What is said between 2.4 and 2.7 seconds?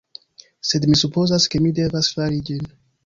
ĝin!